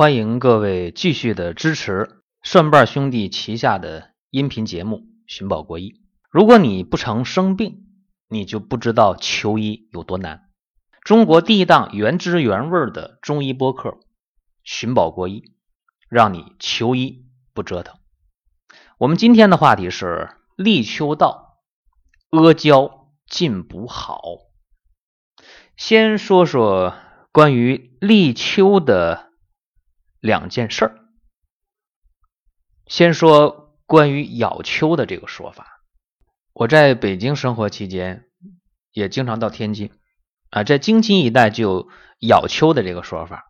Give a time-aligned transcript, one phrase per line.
[0.00, 5.90] 欢迎各位继续的支持蒜瓣兄弟旗下的音频节目《寻宝国医》。
[6.30, 7.84] 如果你不曾生病，
[8.26, 10.48] 你就不知道求医有多难。
[11.04, 13.90] 中国第一档原汁原味的中医播客
[14.64, 15.40] 《寻宝国医》，
[16.08, 17.98] 让你求医不折腾。
[18.96, 21.58] 我们今天的话题是立秋到，
[22.30, 24.22] 阿胶进补好。
[25.76, 26.94] 先说说
[27.32, 29.26] 关于立秋的
[30.20, 30.98] 两件事儿。
[32.86, 35.82] 先说关于咬秋的这个说法。
[36.52, 38.24] 我在北京生活期间，
[38.92, 39.92] 也经常到天津
[40.50, 43.44] 啊，在京津一带就有咬秋的这个说法。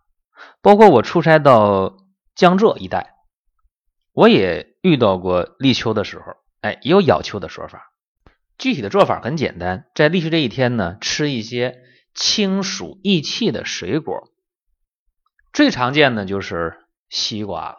[0.63, 1.97] 包括我出差到
[2.35, 3.15] 江浙一带，
[4.13, 7.93] 我也遇到过立秋的时候，哎，也有咬秋的说法。
[8.59, 11.79] 具体的做法很简单，在立秋这一天呢，吃一些
[12.15, 14.30] 清暑益气的水果。
[15.53, 16.79] 最常见的就是
[17.09, 17.79] 西瓜了。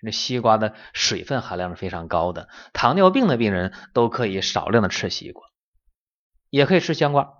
[0.00, 5.44] 那西瓜的水分含量是非常高的，糖尿病的病人都可以少量的吃西瓜，
[6.50, 7.34] 也可以吃香瓜。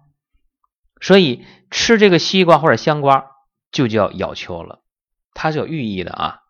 [1.00, 3.30] 所以吃这个西瓜或者香瓜
[3.70, 4.82] 就叫咬秋了，
[5.34, 6.40] 它是有寓意的啊。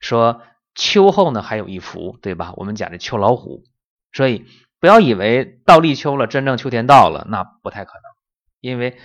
[0.00, 0.42] 说
[0.74, 2.52] 秋后呢还有一伏，对吧？
[2.56, 3.62] 我们讲的秋老虎，
[4.10, 4.44] 所以
[4.80, 8.02] 不要以为到立秋了，真正秋天到了，那不太可能，
[8.58, 8.98] 因为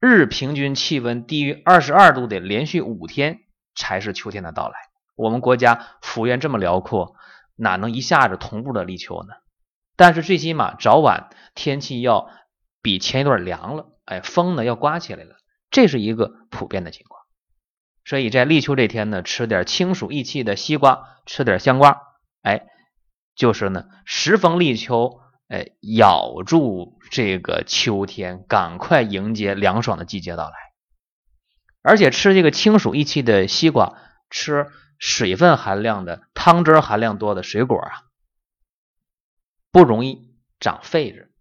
[0.00, 3.40] 日平均气温低于二十二度的连续五天
[3.74, 4.74] 才是秋天的到来。
[5.14, 7.14] 我们国家幅员这么辽阔，
[7.56, 9.34] 哪能一下子同步的立秋呢？
[9.96, 12.30] 但是最起码早晚天气要
[12.80, 15.36] 比前一段凉了，哎，风呢要刮起来了，
[15.70, 17.20] 这是一个普遍的情况。
[18.06, 22.00] 所以在立秋这天呢，吃点清暑益气的西瓜，吃点香瓜，
[22.40, 22.64] 哎，
[23.34, 30.54] 就是呢时逢立秋，哎，咬住这个秋天，赶快迎接凉爽的季节到来。
[31.82, 33.98] 而且吃这个清暑益气的西瓜，
[34.30, 34.70] 吃。
[35.02, 38.02] 水分含量的汤汁含量多的水果啊，
[39.72, 41.32] 不容易长痱子。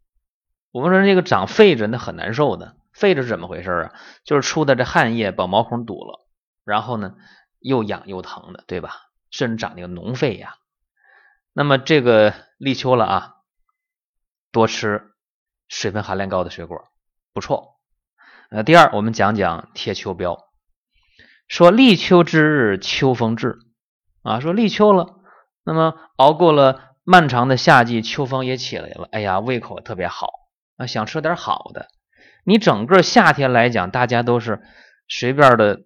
[0.72, 3.94] 我们说这个长痱子那很难受的，痱子是怎么回事啊？
[4.24, 6.26] 就是出的这汗液把毛孔堵了，
[6.64, 7.18] 然后呢
[7.60, 8.94] 又痒又疼的，对吧？
[9.30, 10.56] 甚至长那个脓痱呀。
[11.52, 13.36] 那么这个立秋了啊，
[14.52, 15.12] 多吃
[15.68, 16.90] 水分含量高的水果
[17.34, 17.80] 不错。
[18.50, 20.40] 呃，第二我们讲讲贴秋膘。
[21.48, 23.58] 说立秋之日，秋风至
[24.22, 24.40] 啊！
[24.40, 25.16] 说立秋了，
[25.64, 29.10] 那么熬过了漫长的夏季，秋风也起来了。
[29.12, 30.30] 哎呀，胃口特别好
[30.78, 31.88] 啊，想吃点好的。
[32.44, 34.62] 你整个夏天来讲，大家都是
[35.08, 35.82] 随便的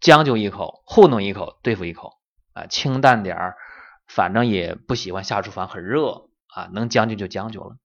[0.00, 2.12] 将就一口，糊弄一口，对付一口
[2.52, 3.56] 啊，清淡点儿，
[4.06, 7.76] 反正也不喜欢下厨房很热啊，能将就就将就了。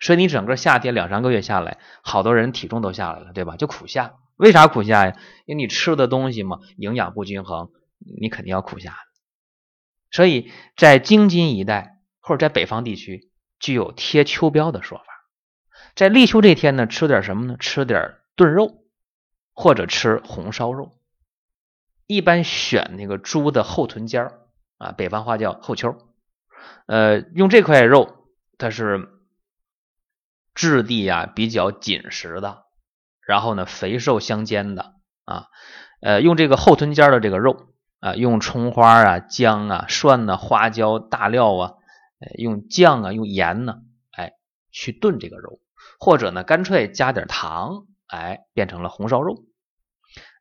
[0.00, 3.56] 所以你整个夏天两三个月下来，好多人体重都下来了，对吧？
[3.56, 4.14] 就苦夏。
[4.36, 5.16] 为啥苦夏呀？
[5.44, 8.96] 因为你吃的东西嘛，营养不均衡，你肯定要苦夏。
[10.10, 15.04] 所以在京津一带或者在北方地区，具有贴秋膘的说法。
[15.94, 17.56] 在立秋这天呢，吃点什么呢？
[17.58, 18.82] 吃点炖肉，
[19.52, 20.92] 或者吃红烧肉。
[22.06, 24.40] 一般选那个猪的后臀尖儿
[24.78, 25.94] 啊，北方话叫后丘。
[26.86, 29.08] 呃，用这块肉，它是
[30.54, 32.64] 质地呀比较紧实的。
[33.26, 34.94] 然后呢，肥瘦相间的
[35.24, 35.46] 啊，
[36.00, 37.68] 呃，用这个后臀尖的这个肉
[38.00, 41.74] 啊，用葱花啊、姜啊、蒜呐、花椒、大料啊，
[42.38, 43.76] 用酱啊、用盐呢，
[44.10, 44.32] 哎，
[44.72, 45.60] 去炖这个肉，
[46.00, 49.44] 或者呢，干脆加点糖，哎，变成了红烧肉。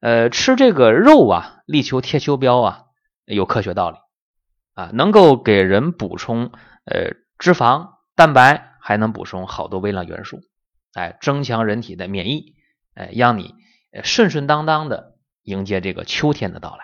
[0.01, 2.85] 呃，吃这个肉啊，力求贴秋膘啊，
[3.25, 3.97] 有科学道理
[4.73, 6.51] 啊，能够给人补充
[6.85, 10.41] 呃脂肪、蛋白，还能补充好多微量元素，
[10.93, 12.55] 哎，增强人体的免疫。
[12.95, 13.55] 哎，让你
[14.03, 16.83] 顺顺当当的迎接这个秋天的到来。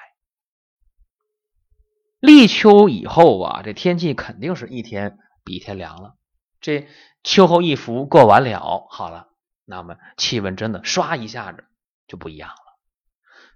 [2.20, 6.16] 立秋以后啊，这天气肯定是一天比一天凉了。
[6.62, 6.88] 这
[7.24, 9.28] 秋后一伏过完了，好了，
[9.66, 11.66] 那么气温真的唰一下子
[12.08, 12.56] 就不一样了。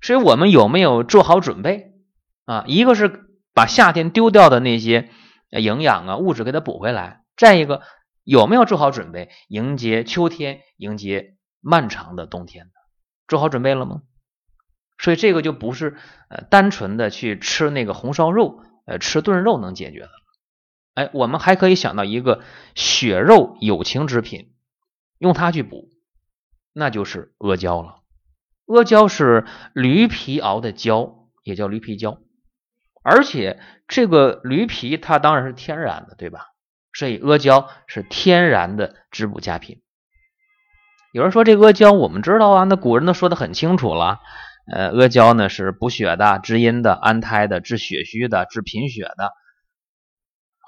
[0.01, 1.93] 所以我们有没有做好准备
[2.45, 2.65] 啊？
[2.67, 5.09] 一个是把夏天丢掉的那些
[5.49, 7.81] 营养啊物质给它补回来，再一个
[8.29, 11.35] 有没有做好准备迎接秋天，迎接。
[11.61, 12.69] 漫长的冬天
[13.27, 14.03] 做好准备了吗？
[14.97, 15.97] 所以这个就不是
[16.29, 20.09] 呃单纯的去吃那个红烧肉，呃吃炖肉能解决的。
[20.93, 22.41] 哎，我们还可以想到一个
[22.75, 24.53] 血肉有情之品，
[25.17, 25.89] 用它去补，
[26.71, 28.03] 那就是阿胶了。
[28.67, 32.19] 阿胶是驴皮熬的胶，也叫驴皮胶，
[33.03, 36.45] 而且这个驴皮它当然是天然的，对吧？
[36.93, 39.81] 所以阿胶是天然的滋补佳品。
[41.11, 44.19] 有人说这阿胶我们知道啊，那古人都说的很清楚了，
[44.71, 49.31] 呃，阿胶呢是补血的、滋阴的、安胎的、治血虚的、治贫血的，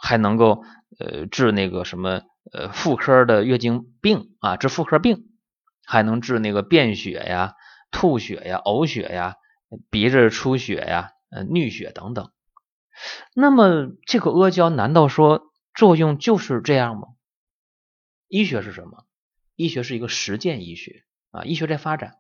[0.01, 0.63] 还能够
[0.99, 2.21] 呃治那个什么
[2.53, 5.25] 呃妇科的月经病啊，治妇科病，
[5.85, 7.53] 还能治那个便血呀、
[7.91, 9.35] 吐血呀、呕血呀、
[9.91, 12.31] 鼻子出血呀、呃衄血等等。
[13.35, 17.07] 那么这个阿胶难道说作用就是这样吗？
[18.27, 19.05] 医学是什么？
[19.55, 22.15] 医学是一个实践医学啊，医学在发展。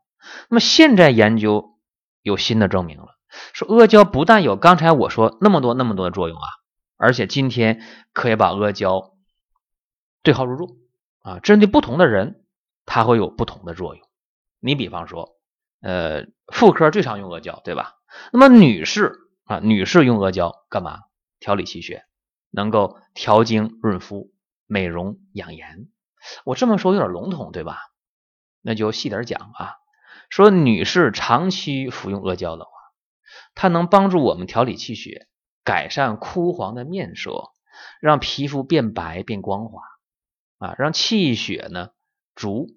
[0.49, 1.79] 那么现在研究
[2.21, 3.17] 有新的证明了，
[3.53, 6.47] 说阿胶不但有刚才我说那么多那么多的作用啊，
[6.97, 7.81] 而且今天
[8.13, 9.13] 可以把阿胶
[10.21, 10.77] 对号入座
[11.21, 12.45] 啊，针对不同的人，
[12.85, 14.07] 它会有不同的作用。
[14.59, 15.39] 你比方说，
[15.81, 17.95] 呃，妇科最常用阿胶，对吧？
[18.31, 19.13] 那么女士
[19.45, 20.99] 啊，女士用阿胶干嘛？
[21.39, 22.05] 调理气血，
[22.51, 24.31] 能够调经润肤、
[24.67, 25.89] 美容养颜。
[26.45, 27.79] 我这么说有点笼统，对吧？
[28.61, 29.77] 那就细点讲啊。
[30.29, 32.71] 说女士长期服用阿胶的话，
[33.55, 35.27] 它能帮助我们调理气血，
[35.63, 37.49] 改善枯黄的面色，
[37.99, 39.81] 让皮肤变白变光滑
[40.59, 41.89] 啊，让气血呢
[42.35, 42.67] 足，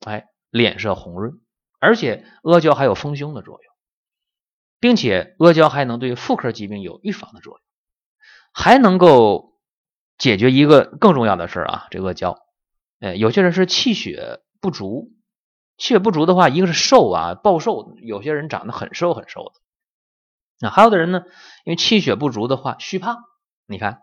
[0.00, 1.40] 哎，脸色红润。
[1.78, 3.74] 而且阿胶还有丰胸的作用，
[4.78, 7.62] 并且阿胶还能对妇科疾病有预防的作用，
[8.52, 9.58] 还能够
[10.18, 12.38] 解决一个更重要的事啊，这阿胶，
[13.00, 15.12] 哎，有些人是气血不足。
[15.78, 19.60] 气血不足的话，一个是瘦啊，暴瘦，有些人长得很瘦很瘦的。
[20.60, 21.24] 那还有的人呢，
[21.64, 23.24] 因为气血不足的话，虚胖。
[23.66, 24.02] 你看，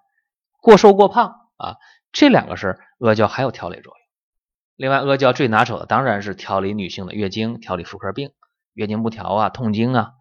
[0.61, 1.77] 过瘦过胖啊，
[2.11, 3.95] 这两个是阿胶还有调理作用。
[4.75, 8.31] 另外，阿胶最拿手的当然是调理女性的月经，调理妇科病，
[8.73, 10.11] 月经不调啊，痛经啊，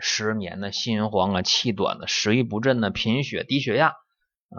[0.00, 3.94] 失眠呢，心慌啊，气短的，食欲不振呢，贫血、低血压，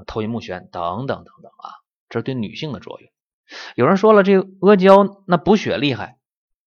[0.06, 1.75] 头晕目眩等等等等啊，
[2.09, 3.09] 这是对女性的作用。
[3.75, 6.18] 有人说了，这阿胶那补血厉害。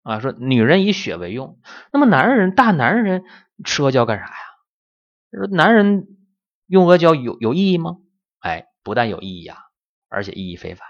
[0.03, 1.61] 啊，说女人以血为用，
[1.93, 3.25] 那么男人大男人
[3.63, 4.33] 吃阿胶干啥呀？
[5.33, 6.07] 说男人
[6.67, 7.99] 用阿胶有有意义吗？
[8.39, 9.59] 哎，不但有意义啊，
[10.09, 10.89] 而且意义非凡。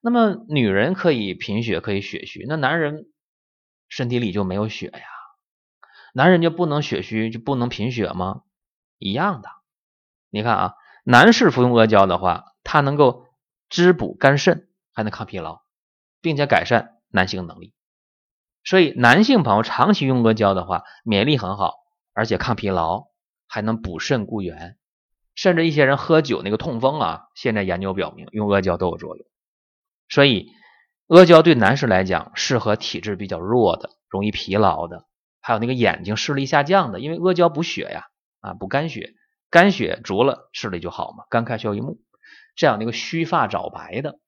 [0.00, 3.06] 那么女人可以贫血，可以血虚，那男人
[3.88, 5.15] 身体里就没有血呀？
[6.16, 8.40] 男人就不能血虚，就不能贫血吗？
[8.96, 9.50] 一样的。
[10.30, 10.74] 你看啊，
[11.04, 13.26] 男士服用阿胶的话，它能够
[13.68, 15.60] 滋补肝肾，还能抗疲劳，
[16.22, 17.74] 并且改善男性能力。
[18.64, 21.74] 所以，男性朋友长期用阿胶的话，免疫力很好，
[22.14, 23.08] 而且抗疲劳，
[23.46, 24.78] 还能补肾固元。
[25.34, 29.26] 甚至一些人喝酒那个痛风啊，现在研究表明用阿胶都有作用。
[30.08, 30.48] 所以，
[31.08, 35.04] 阿胶对男士来讲适合体质比较弱的、容易疲劳的，
[35.46, 38.06] 还有那个眼睛视力下降的，因为阿胶补血呀，
[38.40, 39.14] 啊补肝血，
[39.48, 42.00] 肝血足了视力就好嘛，肝开窍于目。
[42.56, 44.18] 这样那个须发早白的，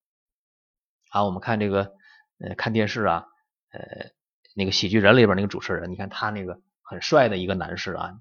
[1.10, 1.94] 好，我们看这个
[2.38, 3.24] 呃看电视啊，
[3.72, 4.10] 呃。
[4.54, 8.14] 那个喜剧人里边那个主持人，你看他那个很帅的一个男士啊，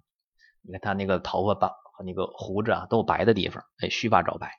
[0.61, 4.51] 你看他那个头发把和那个胡子啊都有白的地方，哎，须发早白。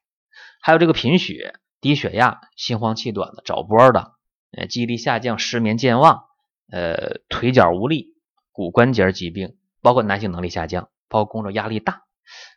[0.61, 4.15] 还有这个贫血、低血压、心慌气短的、早搏的，
[4.51, 6.25] 呃，记忆力下降、失眠健忘，
[6.73, 8.17] 呃，腿脚无力、
[8.59, 12.03] 骨关节疾病，包括男性能力下降，包括工作压力大，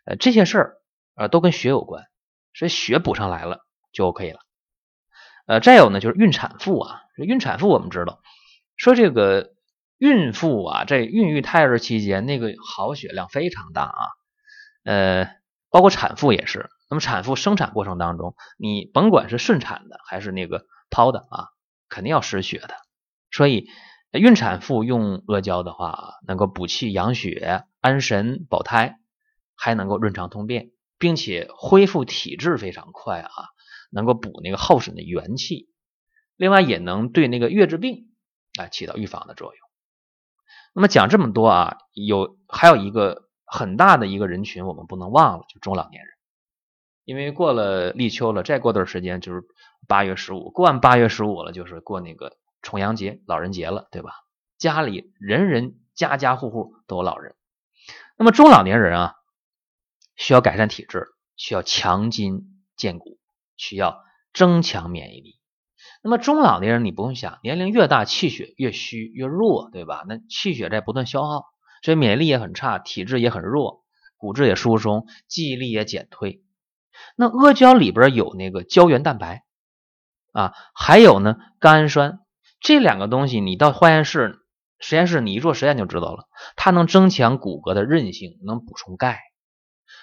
[0.03, 0.77] 呃，这些事儿
[1.13, 2.05] 呃都跟血有关，
[2.55, 3.59] 所以血补上来了
[3.93, 4.39] 就 OK 了。
[5.45, 8.19] 呃，再有呢就是孕产妇啊，孕产妇我们知道。
[8.77, 9.51] 说这个
[9.99, 14.01] 孕妇啊，在孕育胎儿期间，那个耗血量非常大啊，
[14.83, 15.29] 呃，
[15.69, 16.71] 包括产妇也是。
[16.89, 21.49] 那么产妇生产过程当中，你甭管是顺产的还是那个剖的啊，
[21.89, 22.73] 肯定要失血的。
[23.29, 23.67] 所以
[24.19, 28.99] 孕产妇用阿胶的话，能够补气养血、安神保胎，
[29.55, 33.31] 还能够润肠通便，并且恢复体质非常快啊，
[33.91, 35.69] 能够补那个耗损的元气。
[36.35, 38.07] 另外也能对那个月子病。
[38.59, 39.59] 啊，起到预防的作用。
[40.75, 46.11] 那么讲这么多啊，有还有一个很大的一个人群，我们不能忘了，就中老年人。
[47.05, 49.43] 因为过了立秋了，再过段时间就是
[49.87, 54.11] 八月十五，过完八月十五了，就是过那个重阳节、老人节了，对吧？
[54.57, 57.35] 家里人人家家户户都有老人。
[58.17, 59.15] 那么中老年人啊，
[60.15, 63.19] 需要改善体质，需要强筋健骨，
[63.57, 64.03] 需要
[64.33, 65.39] 增强免疫力。
[66.03, 70.03] 那么中老年人你不用想，年龄越大气血越虚越弱，对吧？
[70.07, 71.45] 那气血在不断消耗，
[71.81, 73.83] 所以免疫力也很差，体质也很弱，
[74.17, 76.43] 骨质也疏松，记忆力也减退。
[77.15, 79.43] 那阿胶里边有那个胶原蛋白
[80.31, 82.19] 啊，还有呢甘氨酸，
[82.61, 84.39] 这两个东西你到化验室
[84.79, 89.19] 实验室你一做实验就知道了，它能增强骨骼的韧性，能补充钙。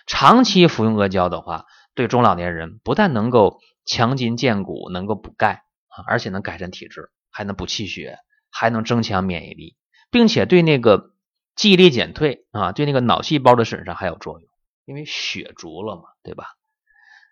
[0.06, 5.62] 长期服用阿胶的话，对中老年人不但能够强筋健骨，能够补钙。
[6.06, 8.18] 而且能改善体质，还能补气血，
[8.52, 9.76] 还能增强免疫力，
[10.12, 11.10] 并且对那个
[11.56, 14.48] 记忆力减退啊，对那个脑细胞的损伤还有作用，
[14.84, 16.54] 因为血足了嘛，对吧？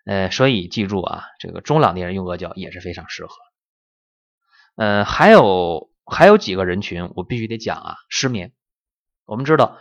[0.05, 3.29] 呃，所以记住啊，这个中老年人用阿胶也是非常适合。
[4.77, 8.53] 呃，还有还有几个人群我必须得讲啊，失眠。
[9.25, 9.77] 我们知道，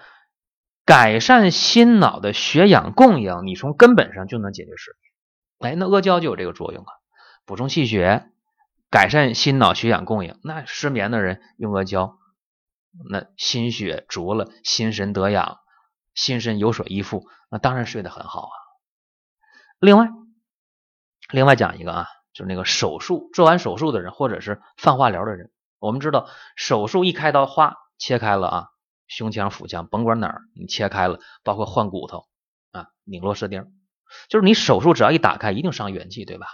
[0.85, 4.97] 改善心脑的血氧供应，你从根本上就能解决失
[5.61, 5.73] 眠。
[5.73, 6.93] 哎，那阿胶就有这个作用啊，
[7.45, 8.31] 补充气血，
[8.91, 10.41] 改善心脑血氧供应。
[10.43, 12.19] 那失眠的人用阿胶，
[13.11, 15.59] 那心血足了，心神得养，
[16.15, 18.55] 心神有所依附，那当然睡得很好啊。
[19.79, 20.09] 另外，
[21.31, 28.67] 另外讲一个啊，就是那个手术做完手术的人，或者是放化疗的人，我们知道手术一开刀，哗切开了啊，
[29.09, 32.27] 胸腔、腹腔，甭管哪儿你切开了，包括换骨头
[32.73, 33.73] 啊，拧螺丝钉，
[34.29, 36.47] 就是你手术只要一打开，一定伤元气，对吧？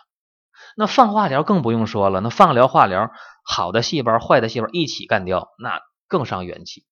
[0.76, 3.10] 那放化疗更不用说了，那放疗、化疗，
[3.42, 6.86] 好的细胞、坏的细胞一起干掉，那更伤元气。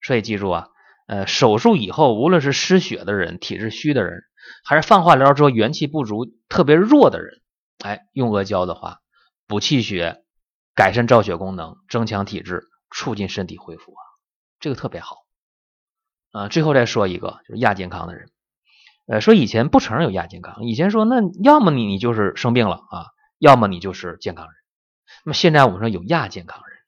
[0.00, 0.68] 所以记住啊，
[1.06, 4.22] 呃，手术以后，无论是失血的人、体质虚的人。
[4.64, 7.40] 还是放化疗之后元气不足、特别弱的人，
[7.80, 9.00] 哎，用阿胶的话，
[9.46, 10.24] 补气血、
[10.74, 14.02] 改善造血功能、增强体质、促进身体恢复啊，
[14.60, 15.16] 这个特别好
[16.32, 16.48] 啊。
[16.48, 18.30] 最后再说一个，就是亚健康的人，
[19.06, 23.06] 呃，说以前不承认有亚健康，以前说那要么你你就是生病了啊，
[23.38, 24.54] 要么你就是健康人。
[25.24, 26.78] 那么现在我们说有亚健康人，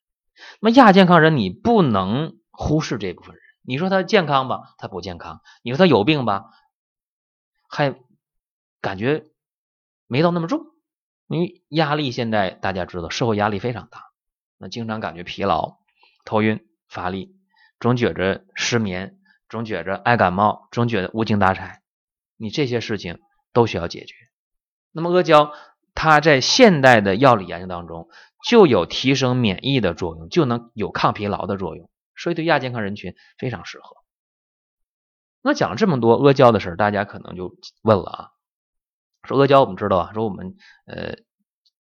[0.61, 3.43] 那么亚健康人你不能忽视这部分人。
[3.65, 6.47] 你说他健康吧，他不健康；你说他有病吧。
[7.75, 7.99] 还
[8.83, 9.29] 感觉
[10.07, 10.67] 没到那么重，
[11.33, 14.11] 因为压力现在大家知道，社会压力非常大，
[14.59, 15.79] 那经常感觉疲劳、
[16.27, 17.35] 头晕、乏力，
[17.81, 21.81] 总觉着失眠，总觉着爱感冒，总觉得无精打采，
[22.37, 23.19] 你这些事情
[23.55, 24.15] 都需要解决。
[24.93, 25.55] 那么阿胶
[25.95, 28.09] 它在现代的药理研究当中
[28.47, 33.97] 就有提升免疫的作用，就能有抗疲劳的作用，所以对亚健康人群非常适合。
[35.41, 38.31] 那讲了这么多阿胶的事儿，大家可能就问了啊，
[39.23, 41.17] 说阿胶我们知道啊，说我们呃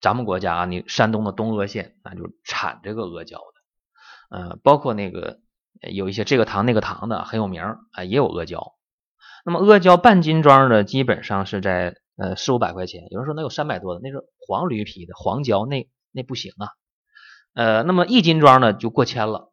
[0.00, 5.40] 咱们国家啊，你山东的东阿县那就产这个阿胶的，呃，包括那个
[5.80, 8.74] 有一些这个糖那个糖的很有名啊，也有阿胶。
[9.44, 16.68] 那么阿胶半斤装的基本上是在呃四五百块钱，有人说那有三百多的，那是黄驴皮的黄胶，那那不行啊。
[17.54, 19.52] 呃，那么一斤装的就过千了。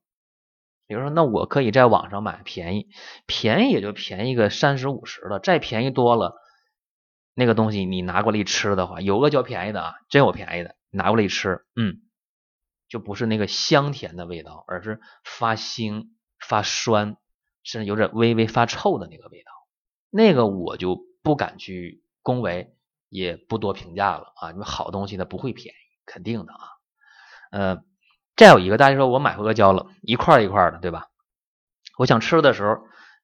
[0.88, 2.88] 比如说，那我可以在网上买便宜，
[3.28, 6.36] 便宜也就便宜个三十五十的，再便宜多了，
[7.34, 12.02] 那个东西你拿过来吃的话，有阿胶便宜的啊，真有便宜的，拿过来吃，嗯，
[12.88, 16.10] 就不是那个香甜的味道，而是发腥、
[16.40, 17.18] 发酸，
[17.64, 19.52] 甚至有点微微发臭的那个味道，
[20.10, 22.76] 那个我就不敢去恭维，
[23.10, 26.60] 也不多评价了啊，因为好东西它不会便宜，肯定的啊，
[27.52, 27.84] 呃。
[28.36, 31.10] 再有一个，大家说我买回阿胶了，一块一块的，对吧？
[31.98, 32.78] 我想吃的时候，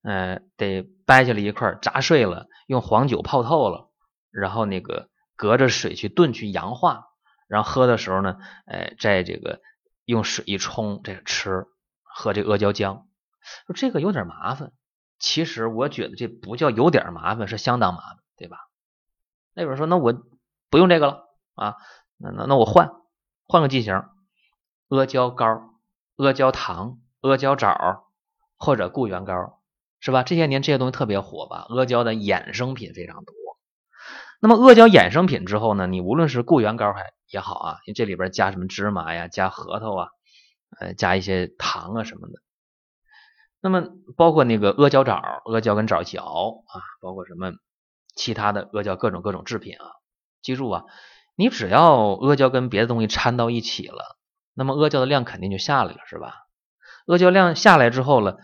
[0.03, 3.89] 嗯，得掰下来一块，炸碎了，用黄酒泡透了，
[4.35, 7.05] 然后那个隔着水去炖去氧化，
[7.47, 9.61] 然后喝的时候呢，哎，在这个
[10.05, 11.67] 用水一冲，这个吃
[12.03, 13.05] 喝这阿胶浆，
[13.67, 14.71] 说这个有点麻烦。
[15.19, 18.57] 其实我觉得这不叫有点麻烦，是相当麻烦，对吧？
[19.53, 20.13] 那有人说，那我
[20.69, 21.23] 不用这个了
[21.55, 21.75] 啊？
[22.17, 22.91] 那那那我换
[23.47, 24.03] 换个剂型。
[24.89, 25.45] 阿胶膏、
[26.17, 28.05] 阿胶糖、阿胶枣
[28.57, 29.61] 或者固元膏，
[29.99, 30.23] 是吧？
[30.23, 31.65] 这些年这些东西特别火吧？
[31.69, 33.33] 阿胶的衍生品非常多。
[34.41, 35.87] 那么阿胶衍生品之后呢？
[35.87, 40.09] 你无论是固元膏还也好啊，你这里边加什么芝麻呀、加核桃啊，
[40.79, 42.33] 呃，加一些糖啊什么的。
[43.61, 47.53] 那么包括那个阿胶枣、阿胶跟枣一起熬啊，包括什么
[48.15, 49.85] 其他的阿胶各种各种制品啊。
[50.41, 50.83] 记住啊，
[51.35, 54.17] 你只要阿胶跟别的东西掺到一起了。
[54.53, 56.35] 那么阿胶的量肯定就下来了，是吧？
[57.07, 58.37] 阿胶量下来之后了，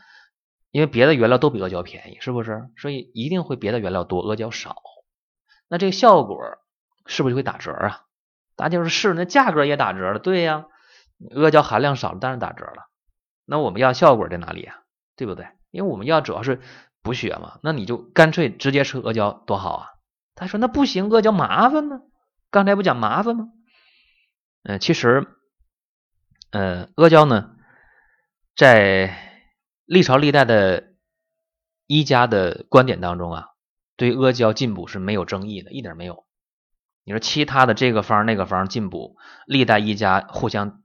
[0.72, 2.70] 因为别的原料都比阿胶便宜，是不是？
[2.78, 4.76] 所以一定会别的原料多，阿胶少。
[5.72, 6.58] 那这个效果
[7.06, 8.02] 是不是就会打折啊？
[8.58, 10.20] 大家说是，那价格也打折了。
[10.20, 10.66] 对呀，
[11.34, 12.90] 阿胶含量少了，当然打折了。
[13.46, 14.82] 那我们要效果在哪里啊？
[15.16, 15.48] 对不对？
[15.72, 16.60] 因为我们要主要是
[17.02, 17.58] 补血嘛。
[17.64, 19.88] 那你就干脆直接吃阿胶多好啊！
[20.36, 22.02] 他说那不行，阿胶麻烦呢。
[22.50, 23.48] 刚才不讲麻烦吗？
[24.64, 25.26] 嗯，其实。
[26.52, 27.52] 呃，阿胶呢，
[28.58, 29.16] 在
[29.86, 30.96] 历朝历代的
[31.88, 33.48] 医家的观点当中啊，
[34.02, 36.26] 对阿胶进补是没有争议的，一点没有。
[37.04, 39.16] 你说其他的这个方那个方进补，
[39.46, 40.82] 历代医家互相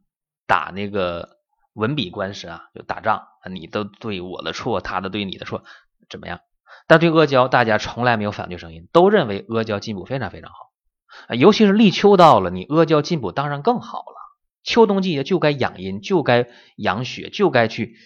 [0.47, 1.39] 打那个
[1.73, 5.65] 文笔官司啊，就打仗，你都对我的错，他的对你的错，
[6.11, 6.41] 怎么样？
[6.87, 14.17] 但对阿胶，大家从来没有反对声音，都认为阿胶进补非常非常好，尤其是立秋到了，你阿胶进补当然更好了。
[14.63, 17.97] 秋冬季节就该养阴，就该养血，就该去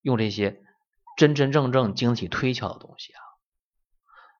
[0.00, 0.60] 用这些
[1.16, 3.18] 真真正正精气推敲的东西啊。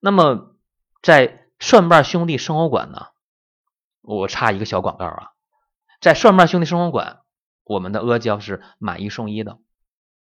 [0.00, 0.56] 那么
[1.02, 3.08] 在蒜瓣兄弟生活馆呢，
[4.00, 5.32] 我插一个小广告啊，
[6.00, 7.20] 在蒜瓣兄弟生活馆，
[7.64, 9.58] 我们的阿胶是买一送一的，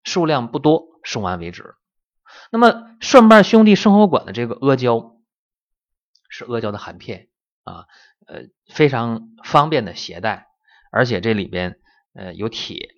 [0.04, 1.76] 数量不多，送完为止。
[2.52, 5.16] 那么蒜瓣兄弟生活馆的这个阿胶
[6.30, 7.30] 是阿胶的含片
[7.64, 7.86] 啊，
[8.26, 10.48] 呃，非常方便的携带。
[10.92, 11.80] 而且这里边
[12.14, 12.96] 呃有铁，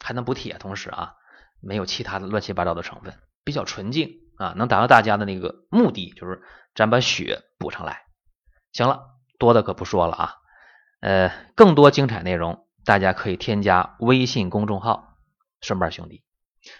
[0.00, 1.14] 还能补铁，同时啊
[1.60, 6.42] 没有其他的乱七八糟的成分，比较纯净啊，能达到大家的那个目的，就是
[6.74, 8.02] 咱把血补上来。
[8.72, 9.02] 行了，
[9.38, 10.34] 多的可不说了啊，
[11.00, 15.16] 呃，更多精彩内容大家可以添加微信公众号
[15.60, 16.22] “顺瓣兄弟”，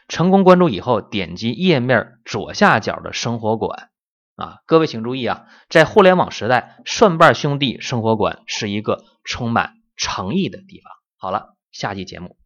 [0.09, 3.91] 成功关注以后点击页面左下角的生活馆
[4.37, 9.75] 啊，各位请注意啊，在互联网时代，顺瓣兄弟生活馆是一个充满。
[9.99, 10.93] 诚意的地方。
[11.17, 12.37] 好了，下期节目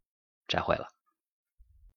[0.46, 0.86] 再会了。